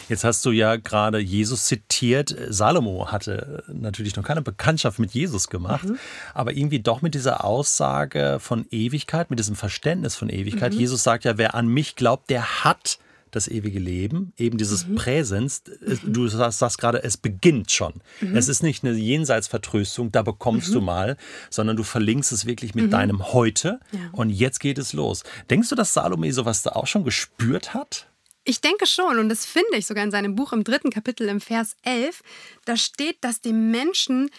Jetzt 0.09 0.25
hast 0.25 0.45
du 0.45 0.51
ja 0.51 0.77
gerade 0.77 1.19
Jesus 1.19 1.65
zitiert. 1.65 2.37
Salomo 2.49 3.11
hatte 3.11 3.65
natürlich 3.73 4.15
noch 4.17 4.25
keine 4.25 4.43
Bekanntschaft 4.43 4.99
mit 4.99 5.12
Jesus 5.12 5.49
gemacht, 5.49 5.89
mhm. 5.89 5.99
aber 6.35 6.53
irgendwie 6.53 6.81
doch 6.81 7.01
mit 7.01 7.15
dieser 7.15 7.45
Aussage 7.45 8.39
von 8.41 8.67
Ewigkeit, 8.71 9.31
mit 9.31 9.39
diesem 9.39 9.57
Verständnis 9.57 10.17
von 10.17 10.29
Ewigkeit. 10.29 10.75
Mhm. 10.75 10.81
Jesus 10.81 11.03
sagt 11.03 11.25
ja, 11.25 11.39
wer 11.39 11.55
an 11.55 11.69
mich 11.69 11.97
glaubt, 11.97 12.29
der 12.29 12.65
hat 12.65 12.99
das 13.31 13.49
ewige 13.49 13.79
Leben, 13.79 14.32
eben 14.37 14.59
dieses 14.59 14.87
mhm. 14.87 14.97
Präsens. 14.97 15.62
Mhm. 15.81 16.12
Du 16.12 16.29
sagst, 16.29 16.59
sagst, 16.59 16.79
gerade, 16.79 17.03
es 17.03 17.17
beginnt 17.17 17.71
schon. 17.71 17.94
Mhm. 18.21 18.37
Es 18.37 18.49
ist 18.49 18.62
nicht 18.62 18.85
eine 18.85 18.94
Jenseitsvertröstung, 18.94 20.12
da 20.12 20.23
bekommst 20.23 20.75
du 20.75 20.81
mhm. 20.81 20.87
mal, 20.87 21.17
sondern 21.50 21.77
du 21.77 21.82
verlinkst 21.82 22.32
es 22.32 22.47
wirklich 22.47 22.75
mit 22.75 22.87
mhm. 22.87 22.91
deinem 22.91 23.32
Heute 23.32 23.81
ja. 23.93 23.99
und 24.12 24.31
jetzt 24.31 24.61
geht 24.61 24.79
es 24.79 24.93
los. 24.93 25.23
Denkst 25.49 25.69
du, 25.69 25.75
dass 25.75 25.94
Salome 25.94 26.32
sowas 26.32 26.62
da 26.62 26.71
auch 26.71 26.87
schon 26.87 27.05
gespürt 27.05 27.75
hat? 27.75 28.06
Ich 28.44 28.61
denke 28.61 28.87
schon, 28.87 29.19
und 29.19 29.29
das 29.29 29.44
finde 29.44 29.77
ich 29.77 29.87
sogar 29.87 30.03
in 30.03 30.11
seinem 30.11 30.35
Buch 30.35 30.53
im 30.53 30.65
dritten 30.65 30.91
Kapitel 30.91 31.29
im 31.29 31.41
Vers 31.41 31.77
11, 31.82 32.23
da 32.65 32.77
steht, 32.77 33.19
dass 33.23 33.43
dem 33.43 33.71
Menschen 33.71 34.31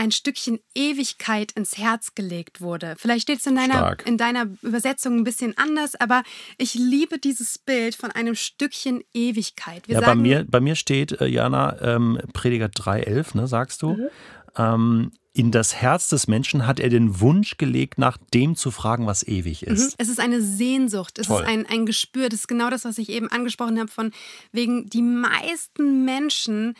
ein 0.00 0.12
Stückchen 0.12 0.60
Ewigkeit 0.74 1.52
ins 1.52 1.76
Herz 1.76 2.14
gelegt 2.14 2.62
wurde. 2.62 2.94
Vielleicht 2.96 3.24
steht 3.24 3.40
es 3.40 3.46
in 3.46 3.54
deiner, 3.54 3.98
in 4.06 4.16
deiner 4.16 4.46
Übersetzung 4.62 5.18
ein 5.18 5.24
bisschen 5.24 5.58
anders, 5.58 5.94
aber 5.94 6.22
ich 6.56 6.74
liebe 6.74 7.18
dieses 7.18 7.58
Bild 7.58 7.94
von 7.94 8.10
einem 8.10 8.34
Stückchen 8.34 9.02
Ewigkeit. 9.12 9.88
Wir 9.88 9.96
ja, 9.96 10.00
bei 10.00 10.14
mir, 10.14 10.46
bei 10.48 10.60
mir 10.60 10.74
steht, 10.74 11.20
äh, 11.20 11.26
Jana, 11.26 11.76
ähm, 11.82 12.18
Prediger 12.32 12.68
3,11, 12.68 13.36
ne, 13.36 13.46
sagst 13.46 13.82
du, 13.82 13.90
mhm. 13.90 14.08
ähm, 14.56 15.10
in 15.34 15.50
das 15.50 15.74
Herz 15.74 16.08
des 16.08 16.28
Menschen 16.28 16.66
hat 16.66 16.80
er 16.80 16.88
den 16.88 17.20
Wunsch 17.20 17.58
gelegt, 17.58 17.98
nach 17.98 18.16
dem 18.32 18.56
zu 18.56 18.70
fragen, 18.70 19.06
was 19.06 19.22
ewig 19.28 19.64
ist. 19.64 19.90
Mhm. 19.90 19.94
Es 19.98 20.08
ist 20.08 20.18
eine 20.18 20.40
Sehnsucht, 20.40 21.18
es 21.18 21.26
Toll. 21.26 21.42
ist 21.42 21.46
ein, 21.46 21.66
ein 21.66 21.84
Gespür. 21.84 22.30
Das 22.30 22.40
ist 22.40 22.48
genau 22.48 22.70
das, 22.70 22.86
was 22.86 22.96
ich 22.96 23.10
eben 23.10 23.28
angesprochen 23.28 23.78
habe, 23.78 23.90
von 23.90 24.12
wegen 24.50 24.88
die 24.88 25.02
meisten 25.02 26.06
Menschen 26.06 26.74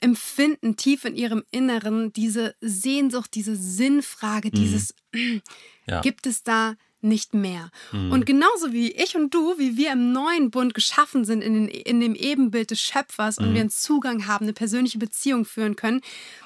empfinden 0.00 0.76
tief 0.76 1.04
in 1.04 1.16
ihrem 1.16 1.44
Inneren 1.50 2.12
diese 2.12 2.54
Sehnsucht, 2.60 3.34
diese 3.34 3.56
Sinnfrage, 3.56 4.48
mhm. 4.48 4.52
dieses 4.52 4.94
ja. 5.86 6.00
gibt 6.00 6.26
es 6.26 6.42
da 6.42 6.74
nicht 7.02 7.34
mehr. 7.34 7.70
Mhm. 7.92 8.12
Und 8.12 8.26
genauso 8.26 8.72
wie 8.72 8.92
ich 8.92 9.16
und 9.16 9.32
du, 9.32 9.58
wie 9.58 9.76
wir 9.76 9.92
im 9.92 10.12
neuen 10.12 10.50
Bund 10.50 10.74
geschaffen 10.74 11.24
sind 11.24 11.42
in, 11.42 11.54
den, 11.54 11.68
in 11.68 12.00
dem 12.00 12.14
Ebenbild 12.14 12.70
des 12.70 12.80
Schöpfers 12.80 13.38
und 13.38 13.50
mhm. 13.50 13.54
wir 13.54 13.60
einen 13.62 13.70
Zugang 13.70 14.26
haben, 14.26 14.44
eine 14.44 14.52
persönliche 14.52 14.98
Beziehung 14.98 15.44
führen 15.44 15.76
können. 15.76 16.02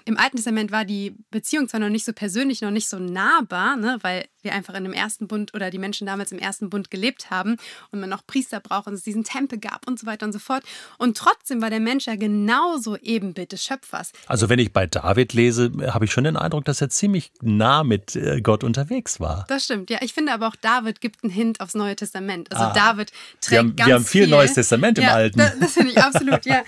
Im 0.06 0.18
Alten 0.18 0.36
Testament 0.36 0.70
war 0.70 0.84
die 0.84 1.16
Beziehung 1.30 1.68
zwar 1.68 1.80
noch 1.80 1.88
nicht 1.88 2.04
so 2.04 2.12
persönlich, 2.12 2.60
noch 2.60 2.70
nicht 2.70 2.88
so 2.88 2.98
nahbar, 2.98 3.76
ne, 3.76 3.98
weil 4.02 4.26
wir 4.42 4.52
einfach 4.52 4.74
in 4.74 4.84
dem 4.84 4.92
ersten 4.92 5.26
Bund 5.26 5.54
oder 5.54 5.70
die 5.70 5.78
Menschen 5.78 6.06
damals 6.06 6.30
im 6.30 6.38
ersten 6.38 6.68
Bund 6.68 6.90
gelebt 6.90 7.30
haben 7.30 7.56
und 7.90 8.00
man 8.00 8.10
noch 8.10 8.26
Priester 8.26 8.60
braucht 8.60 8.86
und 8.86 8.94
es 8.94 9.02
diesen 9.02 9.24
Tempel 9.24 9.58
gab 9.58 9.88
und 9.88 9.98
so 9.98 10.06
weiter 10.06 10.26
und 10.26 10.32
so 10.32 10.38
fort. 10.38 10.62
Und 10.98 11.16
trotzdem 11.16 11.62
war 11.62 11.70
der 11.70 11.80
Mensch 11.80 12.06
ja 12.06 12.16
genauso 12.16 12.96
Ebenbild 12.98 13.52
des 13.52 13.64
Schöpfers. 13.64 14.12
Also 14.26 14.48
wenn 14.48 14.58
ich 14.58 14.72
bei 14.72 14.86
David 14.86 15.32
lese, 15.32 15.72
habe 15.86 16.04
ich 16.04 16.12
schon 16.12 16.24
den 16.24 16.36
Eindruck, 16.36 16.64
dass 16.66 16.80
er 16.80 16.90
ziemlich 16.90 17.32
nah 17.40 17.82
mit 17.82 18.14
äh, 18.14 18.40
Gott 18.42 18.64
unterwegs 18.64 19.20
war. 19.20 19.46
Das 19.48 19.64
stimmt, 19.64 19.88
ja. 19.88 19.98
Ich 20.02 20.12
finde 20.12 20.32
aber 20.32 20.48
auch 20.48 20.56
David 20.56 21.00
gibt 21.00 21.24
einen 21.24 21.32
Hint 21.32 21.60
aufs 21.60 21.74
Neue 21.74 21.96
Testament. 21.96 22.52
Also 22.52 22.64
ah, 22.64 22.72
David 22.72 23.10
trägt 23.40 23.50
wir 23.50 23.58
haben, 23.58 23.76
ganz 23.76 23.88
Wir 23.88 23.94
haben 23.94 24.04
viel, 24.04 24.24
viel. 24.24 24.30
Neues 24.30 24.52
Testament 24.52 24.98
im 24.98 25.04
ja, 25.04 25.14
Alten. 25.14 25.38
Das, 25.38 25.58
das 25.58 25.72
finde 25.72 25.92
ich 25.92 25.98
absolut, 26.02 26.44
ja. 26.44 26.62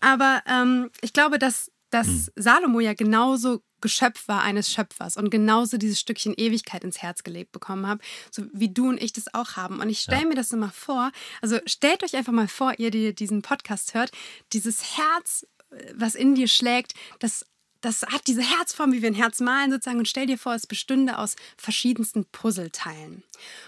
Aber 0.00 0.42
ähm, 0.48 0.90
ich 1.02 1.12
glaube, 1.12 1.38
dass 1.38 1.71
dass 1.92 2.06
hm. 2.06 2.28
Salomo 2.36 2.80
ja 2.80 2.94
genauso 2.94 3.62
Geschöpf 3.80 4.28
war 4.28 4.42
eines 4.42 4.72
Schöpfers 4.72 5.16
und 5.16 5.30
genauso 5.30 5.76
dieses 5.76 6.00
Stückchen 6.00 6.34
Ewigkeit 6.36 6.84
ins 6.84 7.02
Herz 7.02 7.22
gelegt 7.22 7.52
bekommen 7.52 7.86
habe, 7.86 8.02
so 8.30 8.44
wie 8.52 8.72
du 8.72 8.88
und 8.88 9.02
ich 9.02 9.12
das 9.12 9.34
auch 9.34 9.56
haben. 9.56 9.80
Und 9.80 9.90
ich 9.90 10.00
stelle 10.00 10.22
ja. 10.22 10.28
mir 10.28 10.34
das 10.34 10.52
mal 10.52 10.70
vor, 10.70 11.12
also 11.42 11.58
stellt 11.66 12.02
euch 12.02 12.16
einfach 12.16 12.32
mal 12.32 12.48
vor, 12.48 12.78
ihr, 12.78 12.90
die 12.90 13.14
diesen 13.14 13.42
Podcast 13.42 13.92
hört, 13.94 14.10
dieses 14.52 14.96
Herz, 14.96 15.46
was 15.94 16.14
in 16.14 16.34
dir 16.34 16.48
schlägt, 16.48 16.94
das 17.18 17.44
das 17.82 18.02
hat 18.02 18.28
diese 18.28 18.42
Herzform, 18.42 18.92
wie 18.92 19.02
wir 19.02 19.10
ein 19.10 19.14
Herz 19.14 19.40
malen 19.40 19.72
sozusagen. 19.72 19.98
Und 19.98 20.06
stell 20.06 20.26
dir 20.26 20.38
vor, 20.38 20.54
es 20.54 20.68
bestünde 20.68 21.18
aus 21.18 21.34
verschiedensten 21.56 22.24
Puzzleteilen. 22.26 23.24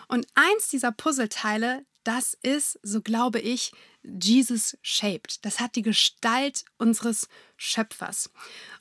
Und 0.07 0.25
eins 0.35 0.69
dieser 0.69 0.93
Puzzleteile, 0.93 1.85
das 2.05 2.37
ist, 2.43 2.79
so 2.83 3.01
glaube 3.01 3.41
ich, 3.41 3.73
Jesus 4.05 4.77
shaped. 4.83 5.45
Das 5.45 5.61
hat 5.61 5.77
die 5.77 5.83
Gestalt 5.83 6.65
unseres 6.77 7.29
Schöpfers. 7.57 8.31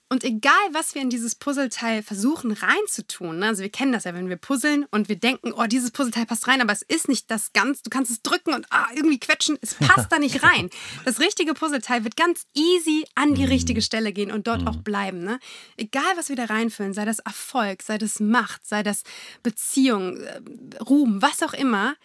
Und 0.09 0.23
egal, 0.23 0.53
was 0.73 0.93
wir 0.93 1.01
in 1.01 1.09
dieses 1.09 1.33
Puzzleteil 1.33 2.03
versuchen 2.03 2.51
reinzutun, 2.51 3.39
ne, 3.39 3.47
also 3.47 3.63
wir 3.63 3.71
kennen 3.71 3.93
das 3.93 4.03
ja, 4.03 4.13
wenn 4.13 4.29
wir 4.29 4.35
puzzeln 4.35 4.85
und 4.91 5.09
wir 5.09 5.15
denken, 5.15 5.53
oh, 5.53 5.65
dieses 5.65 5.91
Puzzleteil 5.91 6.25
passt 6.25 6.47
rein, 6.47 6.61
aber 6.61 6.73
es 6.73 6.83
ist 6.83 7.07
nicht 7.07 7.31
das 7.31 7.53
ganz, 7.53 7.81
du 7.81 7.89
kannst 7.89 8.11
es 8.11 8.21
drücken 8.21 8.53
und 8.53 8.67
ah, 8.69 8.87
irgendwie 8.93 9.19
quetschen, 9.19 9.57
es 9.61 9.73
passt 9.73 10.11
da 10.11 10.19
nicht 10.19 10.43
rein. 10.43 10.69
Das 11.05 11.19
richtige 11.19 11.53
Puzzleteil 11.53 12.03
wird 12.03 12.15
ganz 12.15 12.45
easy 12.53 13.05
an 13.15 13.33
die 13.33 13.45
richtige 13.45 13.79
mhm. 13.79 13.83
Stelle 13.83 14.13
gehen 14.13 14.31
und 14.31 14.47
dort 14.47 14.67
auch 14.67 14.75
mhm. 14.75 14.83
bleiben. 14.83 15.23
Ne? 15.23 15.39
Egal, 15.77 16.03
was 16.15 16.29
wir 16.29 16.35
da 16.35 16.45
reinfüllen, 16.45 16.93
sei 16.93 17.05
das 17.05 17.19
Erfolg, 17.19 17.81
sei 17.81 17.97
das 17.97 18.19
Macht, 18.19 18.65
sei 18.65 18.83
das 18.83 19.03
Beziehung, 19.41 20.17
äh, 20.17 20.41
Ruhm, 20.81 21.21
was 21.21 21.41
auch 21.41 21.53
immer, 21.53 21.95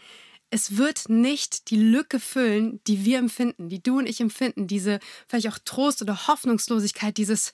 es 0.51 0.77
wird 0.77 1.09
nicht 1.09 1.71
die 1.71 1.77
Lücke 1.77 2.21
füllen, 2.21 2.81
die 2.87 3.05
wir 3.05 3.19
empfinden, 3.19 3.69
die 3.69 3.83
du 3.83 3.99
und 3.99 4.09
ich 4.09 4.21
empfinden, 4.21 4.67
diese 4.67 4.99
vielleicht 5.27 5.49
auch 5.49 5.59
Trost 5.65 6.03
oder 6.03 6.27
Hoffnungslosigkeit, 6.27 7.17
dieses 7.17 7.53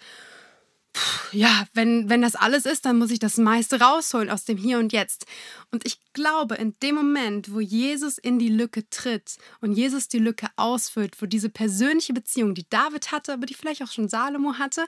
ja, 1.33 1.67
wenn, 1.75 2.09
wenn 2.09 2.23
das 2.23 2.37
alles 2.37 2.67
ist, 2.67 2.85
dann 2.85 2.99
muss 2.99 3.11
ich 3.11 3.19
das 3.19 3.37
meiste 3.37 3.81
rausholen 3.81 4.31
aus 4.31 4.45
dem 4.45 4.57
Hier 4.57 4.79
und 4.79 4.93
Jetzt. 4.93 5.27
Und 5.71 5.87
ich 5.87 5.99
glaube, 6.13 6.55
in 6.55 6.75
dem 6.83 6.95
Moment, 6.95 7.53
wo 7.53 7.61
Jesus 7.61 8.19
in 8.19 8.39
die 8.39 8.49
Lücke 8.49 8.89
tritt 8.89 9.37
und 9.61 9.73
Jesus 9.73 10.09
die 10.09 10.19
Lücke 10.19 10.47
ausfüllt, 10.57 11.21
wo 11.21 11.27
diese 11.27 11.49
persönliche 11.49 12.13
Beziehung, 12.13 12.55
die 12.55 12.69
David 12.71 13.11
hatte, 13.11 13.33
aber 13.33 13.47
die 13.47 13.55
vielleicht 13.55 13.83
auch 13.83 13.91
schon 13.91 14.09
Salomo 14.09 14.55
hatte, 14.55 14.87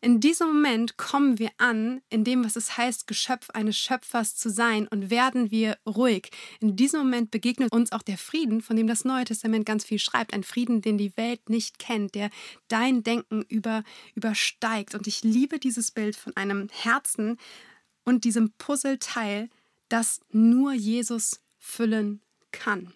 in 0.00 0.20
diesem 0.20 0.48
Moment 0.48 0.96
kommen 0.96 1.38
wir 1.38 1.50
an, 1.56 2.02
in 2.10 2.22
dem, 2.22 2.44
was 2.44 2.56
es 2.56 2.76
heißt, 2.76 3.06
Geschöpf 3.06 3.50
eines 3.50 3.78
Schöpfers 3.78 4.36
zu 4.36 4.50
sein 4.50 4.86
und 4.88 5.10
werden 5.10 5.50
wir 5.50 5.78
ruhig. 5.86 6.30
In 6.60 6.76
diesem 6.76 7.00
Moment 7.00 7.30
begegnet 7.30 7.72
uns 7.72 7.92
auch 7.92 8.02
der 8.02 8.18
Frieden, 8.18 8.60
von 8.60 8.76
dem 8.76 8.86
das 8.86 9.04
Neue 9.04 9.24
Testament 9.24 9.64
ganz 9.64 9.84
viel 9.84 9.98
schreibt. 9.98 10.34
Ein 10.34 10.44
Frieden, 10.44 10.82
den 10.82 10.98
die 10.98 11.16
Welt 11.16 11.48
nicht 11.48 11.78
kennt, 11.78 12.14
der 12.14 12.30
dein 12.68 13.02
Denken 13.02 13.42
über, 13.48 13.82
übersteigt. 14.14 14.94
Und 14.94 15.06
ich 15.06 15.22
liebe 15.22 15.37
dieses 15.46 15.90
Bild 15.90 16.16
von 16.16 16.36
einem 16.36 16.68
Herzen, 16.70 17.38
und 18.08 18.24
diesem 18.24 18.50
Puzzleteil, 18.52 19.50
das 19.88 20.20
nur 20.32 20.72
Jesus 20.72 21.40
füllen 21.58 22.20
kann. 22.50 22.92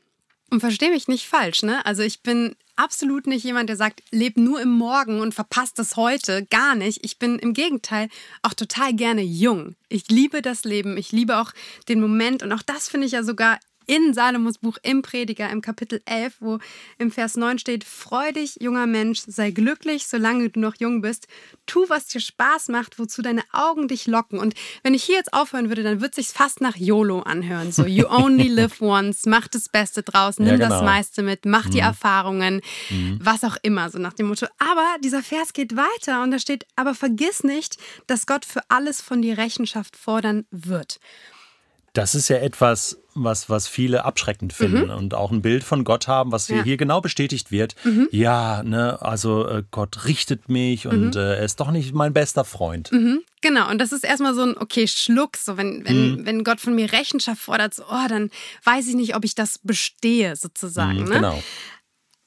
Und 0.51 0.61
verstehe 0.61 0.91
mich 0.91 1.07
nicht 1.07 1.27
falsch, 1.27 1.63
ne? 1.63 1.85
Also 1.87 2.03
ich 2.03 2.23
bin 2.23 2.57
absolut 2.77 3.27
nicht 3.27 3.45
jemand, 3.45 3.69
der 3.69 3.77
sagt, 3.77 4.03
leb 4.11 4.37
nur 4.37 4.61
im 4.61 4.71
Morgen 4.71 5.21
und 5.21 5.35
verpasst 5.35 5.79
das 5.79 5.97
heute. 5.97 6.47
Gar 6.47 6.75
nicht. 6.75 7.05
Ich 7.05 7.19
bin 7.19 7.39
im 7.39 7.55
Gegenteil 7.55 8.09
auch 8.43 8.55
total 8.55 8.95
gerne 8.95 9.23
jung. 9.23 9.77
Ich 9.89 10.09
liebe 10.09 10.43
das 10.43 10.65
Leben. 10.65 10.97
Ich 10.97 11.13
liebe 11.13 11.39
auch 11.39 11.53
den 11.89 12.01
Moment. 12.01 12.43
Und 12.43 12.53
auch 12.53 12.63
das 12.63 12.89
finde 12.89 13.07
ich 13.07 13.13
ja 13.13 13.23
sogar 13.23 13.59
in 13.87 14.15
Salomos 14.15 14.59
Buch 14.59 14.79
im 14.83 15.03
Prediger 15.03 15.51
im 15.51 15.61
Kapitel 15.61 16.01
11, 16.05 16.35
wo 16.41 16.59
im 16.99 17.11
Vers 17.11 17.37
9 17.37 17.59
steht, 17.59 17.85
freu 17.85 18.33
dich, 18.33 18.59
junger 18.61 18.87
Mensch, 18.87 19.21
sei 19.27 19.51
glücklich, 19.51 20.07
solange 20.07 20.51
du 20.51 20.61
noch 20.61 20.77
jung 20.79 21.01
bist. 21.01 21.29
Tu, 21.67 21.85
was 21.89 22.07
dir 22.07 22.21
Spaß 22.21 22.69
macht, 22.69 22.99
wozu 22.99 23.23
deine 23.23 23.43
Augen 23.53 23.89
dich 23.89 24.07
locken. 24.07 24.39
Und 24.39 24.55
wenn 24.83 24.95
ich 24.95 25.05
hier 25.05 25.17
jetzt 25.17 25.33
aufhören 25.33 25.69
würde, 25.69 25.83
dann 25.83 26.01
würde 26.01 26.11
es 26.11 26.27
sich 26.27 26.29
fast 26.29 26.61
nach 26.61 26.77
YOLO 26.77 27.21
anhören. 27.21 27.73
So, 27.73 27.85
you 27.87 28.07
only 28.09 28.49
live 28.49 28.81
once, 28.81 29.27
mach 29.27 29.49
das 29.49 29.69
Beste 29.69 30.03
draus, 30.03 30.39
nimm 30.39 30.49
ja, 30.49 30.57
genau. 30.57 30.69
das 30.69 30.83
meiste 30.83 31.23
mit, 31.23 31.45
mach 31.45 31.67
mhm. 31.67 31.71
die 31.71 31.81
Erfahrungen, 31.81 32.61
mhm. 32.91 33.19
was 33.23 33.45
auch 33.45 33.57
immer, 33.63 33.91
so 33.91 33.99
nach 33.99 34.13
dem 34.13 34.27
Motto. 34.27 34.47
Aber 34.59 34.97
dieser 35.03 35.23
Vers 35.23 35.53
geht 35.53 35.77
weiter 35.77 36.23
und 36.23 36.31
da 36.31 36.39
steht, 36.39 36.67
aber 36.77 36.95
vergiss 36.95 37.45
nicht, 37.45 37.77
dass 38.07 38.27
Gott 38.27 38.45
für 38.45 38.61
alles 38.69 39.01
von 39.01 39.23
dir 39.23 39.39
Rechenschaft 39.39 39.97
fordern 39.97 40.47
wird. 40.51 41.01
Das 41.93 42.15
ist 42.15 42.29
ja 42.29 42.39
etwas, 42.39 42.99
was, 43.15 43.49
was 43.49 43.69
viele 43.69 44.05
abschreckend 44.05 44.53
finden 44.53 44.87
mhm. 44.87 44.91
und 44.91 45.15
auch 45.15 45.31
ein 45.31 45.43
Bild 45.43 45.65
von 45.65 45.85
Gott 45.85 46.09
haben, 46.09 46.33
was 46.33 46.49
ja. 46.49 46.63
hier 46.63 46.77
genau 46.77 47.01
bestätigt 47.01 47.51
wird. 47.51 47.75
Mhm. 47.85 48.09
Ja, 48.11 48.63
ne, 48.63 49.01
also 49.03 49.47
äh, 49.47 49.63
Gott 49.71 50.05
richtet 50.07 50.49
mich 50.49 50.87
und 50.87 51.15
mhm. 51.15 51.21
äh, 51.21 51.37
er 51.37 51.45
ist 51.45 51.61
doch 51.61 51.71
nicht 51.71 51.95
mein 51.95 52.13
bester 52.13 52.45
Freund. 52.45 52.91
Mhm. 52.93 53.23
Genau, 53.41 53.69
und 53.71 53.79
das 53.79 53.93
ist 53.93 54.05
erstmal 54.05 54.35
so 54.35 54.43
ein, 54.43 54.57
okay, 54.57 54.87
Schluck, 54.87 55.37
so 55.37 55.57
wenn, 55.57 55.85
wenn, 55.85 56.13
mhm. 56.13 56.27
wenn 56.27 56.45
Gott 56.45 56.61
von 56.61 56.75
mir 56.75 56.93
Rechenschaft 56.93 57.43
fordert, 57.43 57.75
so, 57.75 57.83
oh, 57.91 58.09
dann 58.09 58.31
weiß 58.65 58.87
ich 58.87 58.95
nicht, 58.95 59.17
ob 59.17 59.25
ich 59.25 59.35
das 59.35 59.59
bestehe, 59.59 60.37
sozusagen. 60.37 61.01
Mhm, 61.01 61.09
ne? 61.09 61.15
Genau. 61.15 61.43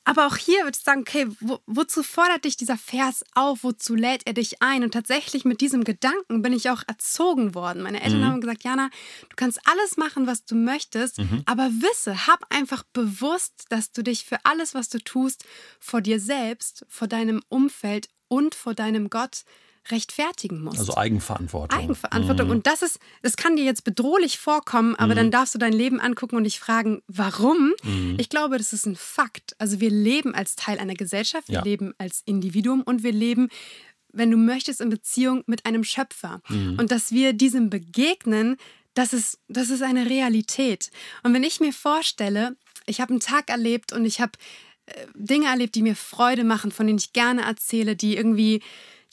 Aber 0.06 0.28
auch 0.28 0.38
hier 0.38 0.64
würde 0.64 0.78
ich 0.78 0.84
sagen, 0.84 1.02
okay, 1.02 1.28
wo, 1.40 1.60
wozu 1.66 2.04
fordert 2.04 2.46
dich 2.46 2.56
dieser 2.56 2.78
Vers 2.78 3.26
auf? 3.34 3.64
Wozu 3.64 3.96
lädt 3.96 4.26
er 4.26 4.34
dich 4.34 4.62
ein? 4.62 4.84
Und 4.84 4.92
tatsächlich 4.92 5.46
mit 5.46 5.62
diesem 5.62 5.84
Gedanken 5.84 6.44
bin 6.44 6.54
ich 6.54 6.70
auch 6.70 6.84
erzogen 6.88 7.56
worden. 7.56 7.82
Meine 7.82 8.02
Eltern 8.02 8.20
mhm. 8.20 8.26
haben 8.26 8.42
gesagt, 8.42 8.64
Jana, 8.64 8.90
du 9.30 9.36
kannst 9.36 9.60
alles 9.66 9.98
machen, 9.98 10.28
was 10.28 10.46
du 10.46 10.56
möchtest, 10.56 11.18
mhm. 11.18 11.42
aber 11.46 11.70
wisse, 11.70 12.28
hab 12.28 12.46
einfach 12.54 12.84
bewusst, 12.94 13.66
dass 13.70 13.92
du 13.92 14.04
dich 14.04 14.26
für 14.26 14.38
alles, 14.46 14.76
was 14.76 14.90
du 14.90 15.00
tust, 15.00 15.44
vor 15.80 16.02
dir 16.02 16.20
selbst, 16.20 16.86
vor 16.88 17.08
deinem 17.08 17.42
Umfeld 17.50 18.08
und 18.28 18.54
vor 18.54 18.76
deinem 18.76 19.10
Gott 19.10 19.44
rechtfertigen 19.90 20.62
musst. 20.62 20.80
Also 20.80 20.96
Eigenverantwortung. 20.96 21.78
Eigenverantwortung. 21.78 22.48
Mhm. 22.48 22.52
Und 22.52 22.68
das 22.68 22.82
ist, 22.82 23.00
das 23.22 23.38
kann 23.38 23.56
dir 23.56 23.66
jetzt 23.66 23.84
bedrohlich 23.84 24.38
vorkommen, 24.40 24.96
aber 24.96 25.14
mhm. 25.14 25.18
dann 25.18 25.32
darfst 25.32 25.56
du 25.56 25.60
dein 25.60 25.74
Leben 25.74 26.00
angucken 26.00 26.36
und 26.36 26.44
dich 26.44 26.60
fragen, 26.60 27.02
warum? 27.08 27.74
Mhm. 27.84 28.16
Ich 28.20 28.30
glaube, 28.30 28.58
das 28.58 28.74
ist 28.74 28.86
ein 28.86 28.96
Fakt. 28.96 29.56
Also 29.60 29.80
wir 29.80 29.90
leben 29.90 30.34
als 30.34 30.56
Teil 30.56 30.80
einer 30.80 30.96
Gesellschaft, 30.96 31.48
wir 31.50 31.56
ja. 31.56 31.64
leben 31.64 31.94
als 31.98 32.22
Individuum 32.26 32.82
und 32.82 33.04
wir 33.04 33.12
leben 33.12 33.50
wenn 34.18 34.32
du 34.32 34.38
möchtest, 34.38 34.80
in 34.80 34.90
Beziehung 34.90 35.44
mit 35.46 35.66
einem 35.66 35.84
Schöpfer. 35.84 36.42
Mhm. 36.48 36.80
Und 36.80 36.90
dass 36.90 37.12
wir 37.12 37.34
diesem 37.34 37.70
begegnen, 37.70 38.56
das 38.94 39.14
ist, 39.14 39.40
das 39.50 39.70
ist 39.70 39.84
eine 39.84 40.10
Realität. 40.10 40.90
Und 41.24 41.34
wenn 41.34 41.44
ich 41.44 41.60
mir 41.60 41.74
vorstelle, 41.74 42.56
ich 42.86 43.02
habe 43.02 43.12
einen 43.12 43.20
Tag 43.20 43.50
erlebt 43.50 43.92
und 43.92 44.06
ich 44.06 44.22
habe 44.22 44.32
äh, 44.86 45.06
Dinge 45.14 45.48
erlebt, 45.48 45.76
die 45.76 45.82
mir 45.82 45.96
Freude 45.96 46.44
machen, 46.44 46.72
von 46.72 46.88
denen 46.88 47.00
ich 47.00 47.14
gerne 47.14 47.44
erzähle, 47.44 47.96
die 47.96 48.16
irgendwie 48.16 48.62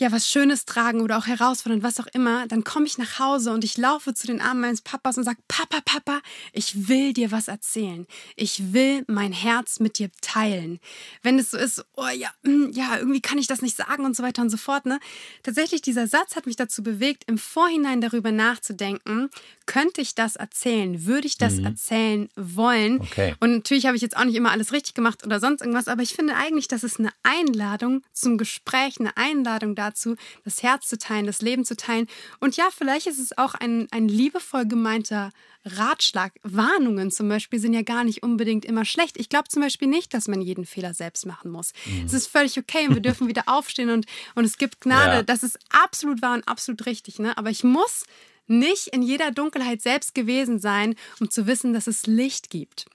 ja 0.01 0.13
was 0.13 0.29
Schönes 0.29 0.65
tragen 0.65 1.01
oder 1.01 1.19
auch 1.19 1.27
herausfordern, 1.27 1.83
was 1.83 2.01
auch 2.01 2.07
immer, 2.13 2.47
dann 2.47 2.65
komme 2.65 2.87
ich 2.87 2.99
nach 2.99 3.19
Hause 3.19 3.53
und 3.53 3.65
ich 3.65 3.77
laufe 3.77 4.15
zu 4.15 4.27
den 4.27 4.41
Armen 4.41 4.61
meines 4.61 4.83
Papas 4.83 5.19
und 5.19 5.25
sage, 5.25 5.39
Papa, 5.49 5.81
Papa, 5.85 6.21
ich 6.53 6.89
will 6.89 7.13
dir 7.13 7.31
was 7.31 7.49
erzählen. 7.49 8.07
Ich 8.37 8.73
will 8.73 9.05
mein 9.07 9.33
Herz 9.33 9.81
mit 9.81 9.99
dir 9.99 10.11
teilen. 10.21 10.81
Wenn 11.23 11.39
es 11.39 11.51
so 11.51 11.59
ist, 11.59 11.85
oh 11.97 12.09
ja, 12.09 12.31
mm, 12.43 12.71
ja, 12.73 12.99
irgendwie 12.99 13.21
kann 13.21 13.39
ich 13.39 13.47
das 13.47 13.63
nicht 13.63 13.77
sagen 13.77 14.05
und 14.05 14.17
so 14.17 14.23
weiter 14.23 14.43
und 14.43 14.51
so 14.51 14.57
fort. 14.57 14.87
Ne? 14.87 14.99
Tatsächlich, 15.43 15.83
dieser 15.83 16.07
Satz 16.07 16.37
hat 16.37 16.47
mich 16.47 16.57
dazu 16.57 16.83
bewegt, 16.83 17.25
im 17.27 17.39
Vorhinein 17.39 18.01
darüber 18.01 18.33
nachzudenken, 18.33 19.31
könnte 19.67 20.01
ich 20.01 20.15
das 20.15 20.37
erzählen? 20.37 21.07
Würde 21.07 21.27
ich 21.27 21.39
das 21.39 21.55
mhm. 21.55 21.67
erzählen 21.67 22.29
wollen? 22.37 23.01
Okay. 23.01 23.35
Und 23.41 23.53
natürlich 23.53 23.87
habe 23.87 23.97
ich 23.97 24.03
jetzt 24.03 24.17
auch 24.17 24.25
nicht 24.25 24.35
immer 24.35 24.51
alles 24.51 24.73
richtig 24.73 24.95
gemacht 24.95 25.25
oder 25.25 25.41
sonst 25.41 25.61
irgendwas, 25.61 25.89
aber 25.89 26.03
ich 26.03 26.15
finde 26.15 26.35
eigentlich, 26.35 26.69
das 26.69 26.85
ist 26.85 26.99
eine 26.99 27.11
Einladung 27.23 28.03
zum 28.13 28.39
Gespräch, 28.39 28.99
eine 28.99 29.17
Einladung 29.17 29.75
dazu, 29.87 30.17
das 30.45 30.63
Herz 30.63 30.89
zu 30.89 30.99
teilen, 30.99 31.27
das 31.27 31.43
Leben 31.43 31.65
zu 31.65 31.77
teilen. 31.77 32.07
Und 32.41 32.57
ja, 32.57 32.69
vielleicht 32.77 33.07
ist 33.07 33.19
es 33.19 33.37
auch 33.37 33.55
ein, 33.55 33.89
ein 33.91 34.09
liebevoll 34.09 34.67
gemeinter 34.67 35.31
Ratschlag. 35.65 36.33
Warnungen 36.43 37.11
zum 37.11 37.29
Beispiel 37.29 37.59
sind 37.59 37.73
ja 37.73 37.83
gar 37.83 38.05
nicht 38.05 38.23
unbedingt 38.23 38.65
immer 38.65 38.85
schlecht. 38.85 39.19
Ich 39.19 39.29
glaube 39.29 39.49
zum 39.49 39.63
Beispiel 39.63 39.89
nicht, 39.89 40.13
dass 40.13 40.29
man 40.29 40.41
jeden 40.41 40.67
Fehler 40.67 40.95
selbst 40.95 41.27
machen 41.27 41.51
muss. 41.51 41.73
Mhm. 41.87 42.07
Es 42.07 42.13
ist 42.13 42.27
völlig 42.27 42.59
okay 42.59 42.89
und 42.89 42.95
wir 42.95 43.03
dürfen 43.03 43.29
wieder 43.29 43.45
aufstehen 43.47 43.91
und, 43.91 44.07
und 44.35 44.45
es 44.45 44.59
gibt 44.59 44.81
Gnade. 44.81 45.17
Ja. 45.19 45.23
Das 45.23 45.43
ist 45.43 45.59
absolut 45.71 46.23
wahr 46.23 46.35
und 46.35 46.49
absolut 46.49 46.87
richtig. 46.87 47.19
Ne? 47.19 47.37
Aber 47.39 47.51
ich 47.51 47.63
muss 47.63 48.05
nicht 48.47 48.89
in 48.89 49.03
jeder 49.03 49.31
Dunkelheit 49.31 49.83
selbst 49.83 50.15
gewesen 50.15 50.59
sein, 50.59 50.95
um 51.21 51.31
zu 51.31 51.47
wissen, 51.47 51.73
dass 51.73 51.87
es 51.87 52.07
Licht 52.07 52.51
gibt. 52.51 52.87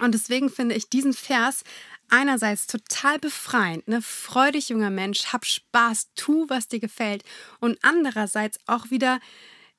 Und 0.00 0.12
deswegen 0.12 0.50
finde 0.50 0.74
ich 0.74 0.88
diesen 0.88 1.12
Vers 1.12 1.62
einerseits 2.08 2.66
total 2.66 3.18
befreiend, 3.18 3.88
ne? 3.88 4.02
Freu 4.02 4.50
dich, 4.50 4.68
junger 4.68 4.90
Mensch, 4.90 5.32
hab 5.32 5.44
Spaß, 5.44 6.10
tu, 6.14 6.46
was 6.48 6.68
dir 6.68 6.80
gefällt. 6.80 7.22
Und 7.60 7.78
andererseits 7.82 8.58
auch 8.66 8.90
wieder 8.90 9.20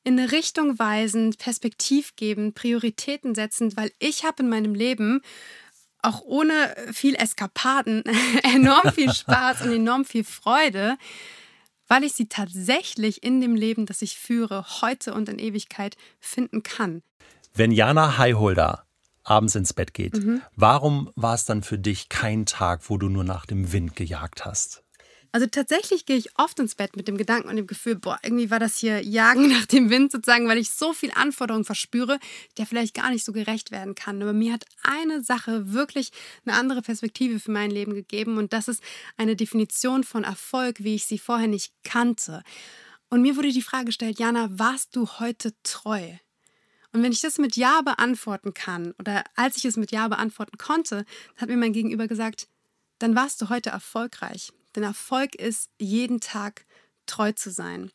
in 0.03 0.19
eine 0.19 0.31
Richtung 0.31 0.77
weisend, 0.77 1.37
perspektivgebend, 1.37 2.55
Prioritäten 2.55 3.35
setzend, 3.35 3.77
weil 3.77 3.91
ich 3.99 4.23
habe 4.23 4.43
in 4.43 4.49
meinem 4.49 4.75
Leben 4.75 5.21
auch 6.01 6.21
ohne 6.21 6.75
viel 6.93 7.15
Eskapaden 7.15 8.03
enorm 8.43 8.91
viel 8.93 9.11
Spaß 9.11 9.63
und 9.63 9.71
enorm 9.71 10.05
viel 10.05 10.23
Freude 10.23 10.97
weil 11.87 12.03
ich 12.03 12.13
sie 12.13 12.27
tatsächlich 12.27 13.23
in 13.23 13.41
dem 13.41 13.55
Leben, 13.55 13.85
das 13.85 14.01
ich 14.01 14.17
führe, 14.17 14.65
heute 14.81 15.13
und 15.13 15.29
in 15.29 15.39
Ewigkeit 15.39 15.95
finden 16.19 16.63
kann. 16.63 17.03
Wenn 17.53 17.71
Jana 17.71 18.17
Highholder 18.17 18.84
abends 19.25 19.55
ins 19.55 19.73
Bett 19.73 19.93
geht, 19.93 20.23
mhm. 20.23 20.41
warum 20.55 21.11
war 21.15 21.35
es 21.35 21.45
dann 21.45 21.63
für 21.63 21.77
dich 21.77 22.09
kein 22.09 22.45
Tag, 22.45 22.89
wo 22.89 22.97
du 22.97 23.09
nur 23.09 23.23
nach 23.23 23.45
dem 23.45 23.73
Wind 23.73 23.95
gejagt 23.95 24.45
hast? 24.45 24.85
Also 25.35 25.47
tatsächlich 25.47 26.05
gehe 26.05 26.15
ich 26.15 26.39
oft 26.39 26.57
ins 26.61 26.75
Bett 26.75 26.95
mit 26.95 27.09
dem 27.09 27.17
Gedanken 27.17 27.49
und 27.49 27.57
dem 27.57 27.67
Gefühl, 27.67 27.95
boah, 27.95 28.17
irgendwie 28.23 28.49
war 28.51 28.59
das 28.59 28.77
hier 28.77 29.01
Jagen 29.01 29.49
nach 29.49 29.65
dem 29.65 29.89
Wind 29.89 30.13
sozusagen, 30.13 30.47
weil 30.47 30.57
ich 30.57 30.69
so 30.69 30.93
viel 30.93 31.11
Anforderungen 31.13 31.65
verspüre, 31.65 32.19
der 32.57 32.65
vielleicht 32.65 32.93
gar 32.93 33.09
nicht 33.09 33.25
so 33.25 33.33
gerecht 33.33 33.69
werden 33.69 33.95
kann. 33.95 34.21
Aber 34.21 34.31
mir 34.31 34.53
hat 34.53 34.63
eine 34.81 35.21
Sache 35.21 35.73
wirklich 35.73 36.13
eine 36.45 36.55
andere 36.55 36.81
Perspektive 36.81 37.41
für 37.41 37.51
mein 37.51 37.69
Leben 37.69 37.95
gegeben 37.95 38.37
und 38.37 38.53
das 38.53 38.69
ist 38.69 38.81
eine 39.17 39.35
Definition 39.35 40.05
von 40.05 40.23
Erfolg, 40.23 40.85
wie 40.85 40.95
ich 40.95 41.05
sie 41.05 41.19
vorher 41.19 41.49
nicht 41.49 41.73
kannte. 41.83 42.41
Und 43.09 43.21
mir 43.21 43.35
wurde 43.35 43.51
die 43.51 43.61
Frage 43.61 43.87
gestellt, 43.87 44.19
Jana, 44.19 44.47
warst 44.51 44.95
du 44.95 45.05
heute 45.19 45.51
treu? 45.63 46.13
Und 46.95 47.03
wenn 47.03 47.11
ich 47.11 47.19
das 47.19 47.39
mit 47.39 47.57
Ja 47.57 47.81
beantworten 47.81 48.53
kann 48.53 48.93
oder 48.99 49.25
als 49.35 49.57
ich 49.57 49.65
es 49.65 49.75
mit 49.75 49.91
Ja 49.91 50.07
beantworten 50.07 50.57
konnte, 50.57 51.03
hat 51.35 51.49
mir 51.49 51.57
mein 51.57 51.73
Gegenüber 51.73 52.07
gesagt, 52.07 52.47
dann 52.99 53.17
warst 53.17 53.41
du 53.41 53.49
heute 53.49 53.69
erfolgreich. 53.69 54.53
Denn 54.73 54.83
Erfolg 54.83 55.35
ist, 55.35 55.69
jeden 55.77 56.21
Tag 56.21 56.65
treu 57.05 57.33
zu 57.33 57.51
sein. 57.51 57.91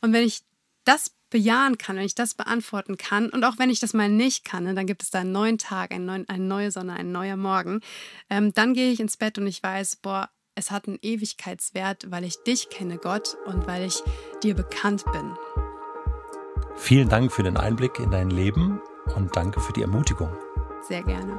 Und 0.00 0.12
wenn 0.12 0.26
ich 0.26 0.40
das 0.84 1.12
bejahen 1.30 1.78
kann, 1.78 1.94
wenn 1.94 2.04
ich 2.04 2.16
das 2.16 2.34
beantworten 2.34 2.96
kann 2.96 3.28
und 3.28 3.44
auch 3.44 3.56
wenn 3.58 3.70
ich 3.70 3.78
das 3.78 3.94
mal 3.94 4.08
nicht 4.08 4.44
kann, 4.44 4.64
ne, 4.64 4.74
dann 4.74 4.86
gibt 4.86 5.04
es 5.04 5.10
da 5.10 5.20
einen 5.20 5.30
neuen 5.30 5.58
Tag, 5.58 5.92
einen 5.92 6.06
neuen, 6.06 6.28
eine 6.28 6.42
neue 6.42 6.72
Sonne, 6.72 6.94
ein 6.94 7.12
neuer 7.12 7.36
Morgen, 7.36 7.82
ähm, 8.30 8.52
dann 8.52 8.74
gehe 8.74 8.90
ich 8.90 8.98
ins 8.98 9.16
Bett 9.16 9.38
und 9.38 9.46
ich 9.46 9.62
weiß, 9.62 9.94
boah, 10.02 10.28
es 10.56 10.72
hat 10.72 10.88
einen 10.88 10.98
Ewigkeitswert, 11.00 12.10
weil 12.10 12.24
ich 12.24 12.42
dich 12.42 12.68
kenne, 12.68 12.98
Gott, 12.98 13.36
und 13.46 13.68
weil 13.68 13.86
ich 13.86 14.02
dir 14.42 14.56
bekannt 14.56 15.04
bin. 15.12 15.69
Vielen 16.80 17.10
Dank 17.10 17.30
für 17.30 17.42
den 17.42 17.58
Einblick 17.58 18.00
in 18.00 18.10
dein 18.10 18.30
Leben 18.30 18.80
und 19.14 19.36
danke 19.36 19.60
für 19.60 19.72
die 19.74 19.82
Ermutigung. 19.82 20.30
Sehr 20.88 21.02
gerne. 21.02 21.38